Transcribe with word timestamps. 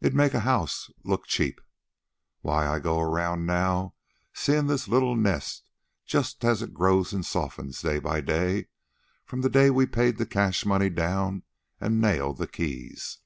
It'd 0.00 0.12
make 0.16 0.32
the 0.32 0.40
house 0.40 0.90
look 1.04 1.24
cheap. 1.28 1.60
Why, 2.40 2.66
I 2.66 2.80
go 2.80 2.98
around 2.98 3.46
now, 3.46 3.94
seein' 4.32 4.66
this 4.66 4.88
little 4.88 5.14
nest 5.14 5.62
just 6.04 6.44
as 6.44 6.62
it 6.62 6.74
grows 6.74 7.14
an' 7.14 7.22
softens, 7.22 7.80
day 7.80 8.00
by 8.00 8.22
day, 8.22 8.66
from 9.24 9.42
the 9.42 9.48
day 9.48 9.70
we 9.70 9.86
paid 9.86 10.18
the 10.18 10.26
cash 10.26 10.66
money 10.66 10.90
down 10.90 11.44
an' 11.80 12.00
nailed 12.00 12.38
the 12.38 12.48
keys. 12.48 13.18